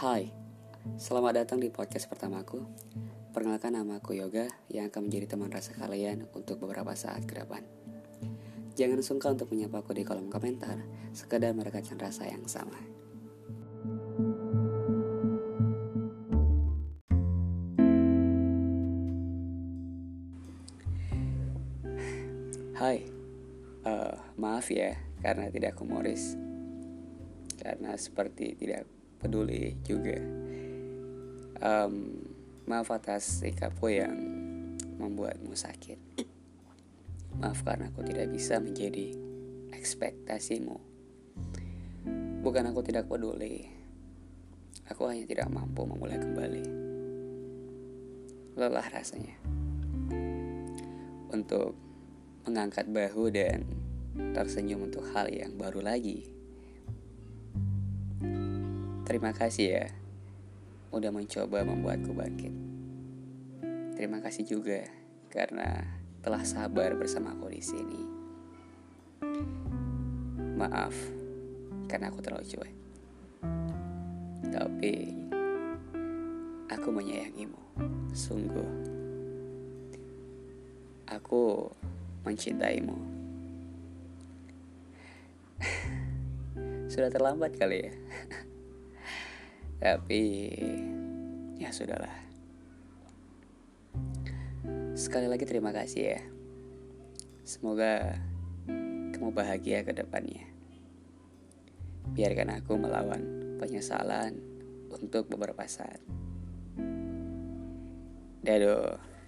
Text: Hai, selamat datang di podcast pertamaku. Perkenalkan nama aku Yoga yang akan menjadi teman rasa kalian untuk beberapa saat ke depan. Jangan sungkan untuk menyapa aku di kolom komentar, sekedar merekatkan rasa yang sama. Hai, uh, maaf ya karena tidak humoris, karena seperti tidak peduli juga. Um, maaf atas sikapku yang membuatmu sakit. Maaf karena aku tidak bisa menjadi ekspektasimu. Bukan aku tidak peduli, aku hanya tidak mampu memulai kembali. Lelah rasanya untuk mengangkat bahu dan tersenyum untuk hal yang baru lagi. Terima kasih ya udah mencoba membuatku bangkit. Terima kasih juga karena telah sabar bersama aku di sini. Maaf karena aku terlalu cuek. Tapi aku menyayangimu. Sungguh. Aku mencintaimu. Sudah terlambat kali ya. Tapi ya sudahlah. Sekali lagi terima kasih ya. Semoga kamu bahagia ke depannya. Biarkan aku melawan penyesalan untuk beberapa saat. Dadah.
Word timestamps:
Hai, 0.00 0.32
selamat 0.96 1.44
datang 1.44 1.60
di 1.60 1.68
podcast 1.68 2.08
pertamaku. 2.08 2.64
Perkenalkan 3.36 3.76
nama 3.76 4.00
aku 4.00 4.16
Yoga 4.16 4.48
yang 4.72 4.88
akan 4.88 5.04
menjadi 5.12 5.36
teman 5.36 5.52
rasa 5.52 5.76
kalian 5.76 6.24
untuk 6.32 6.56
beberapa 6.56 6.96
saat 6.96 7.28
ke 7.28 7.36
depan. 7.36 7.60
Jangan 8.80 9.04
sungkan 9.04 9.36
untuk 9.36 9.52
menyapa 9.52 9.84
aku 9.84 9.92
di 9.92 10.08
kolom 10.08 10.32
komentar, 10.32 10.80
sekedar 11.12 11.52
merekatkan 11.52 12.00
rasa 12.00 12.24
yang 12.32 12.48
sama. 12.48 12.80
Hai, 22.72 23.04
uh, 23.84 24.16
maaf 24.40 24.72
ya 24.72 24.96
karena 25.20 25.52
tidak 25.52 25.76
humoris, 25.76 26.40
karena 27.60 27.92
seperti 28.00 28.56
tidak 28.56 28.88
peduli 29.20 29.76
juga. 29.84 30.16
Um, 31.60 32.24
maaf 32.64 32.88
atas 32.88 33.44
sikapku 33.44 33.92
yang 33.92 34.16
membuatmu 34.96 35.52
sakit. 35.52 36.00
Maaf 37.40 37.62
karena 37.62 37.92
aku 37.92 38.00
tidak 38.02 38.32
bisa 38.32 38.56
menjadi 38.58 39.12
ekspektasimu. 39.70 40.76
Bukan 42.40 42.64
aku 42.72 42.80
tidak 42.80 43.04
peduli, 43.06 43.68
aku 44.88 45.06
hanya 45.12 45.28
tidak 45.28 45.52
mampu 45.52 45.84
memulai 45.84 46.16
kembali. 46.16 46.64
Lelah 48.56 48.88
rasanya 48.88 49.36
untuk 51.30 51.76
mengangkat 52.48 52.88
bahu 52.90 53.30
dan 53.30 53.62
tersenyum 54.34 54.90
untuk 54.90 55.06
hal 55.14 55.30
yang 55.30 55.54
baru 55.54 55.84
lagi. 55.84 56.39
Terima 59.10 59.34
kasih 59.34 59.66
ya 59.74 59.90
udah 60.94 61.10
mencoba 61.10 61.66
membuatku 61.66 62.14
bangkit. 62.14 62.54
Terima 63.98 64.22
kasih 64.22 64.46
juga 64.46 64.86
karena 65.34 65.82
telah 66.22 66.46
sabar 66.46 66.94
bersama 66.94 67.34
aku 67.34 67.50
di 67.50 67.58
sini. 67.58 68.06
Maaf 70.54 70.94
karena 71.90 72.06
aku 72.06 72.22
terlalu 72.22 72.54
cuek. 72.54 72.76
Tapi 74.46 74.94
aku 76.70 76.88
menyayangimu. 76.94 77.58
Sungguh. 78.14 78.70
Aku 81.10 81.66
mencintaimu. 82.22 82.94
Sudah 86.94 87.10
terlambat 87.10 87.58
kali 87.58 87.90
ya. 87.90 87.94
Tapi 89.80 90.22
ya 91.56 91.72
sudahlah. 91.72 92.12
Sekali 94.92 95.24
lagi 95.24 95.48
terima 95.48 95.72
kasih 95.72 96.02
ya. 96.16 96.20
Semoga 97.48 98.20
kamu 99.16 99.32
bahagia 99.32 99.80
ke 99.80 99.96
depannya. 99.96 100.44
Biarkan 102.12 102.60
aku 102.60 102.76
melawan 102.76 103.22
penyesalan 103.56 104.36
untuk 104.92 105.32
beberapa 105.32 105.64
saat. 105.64 106.04
Dadah. 108.44 109.19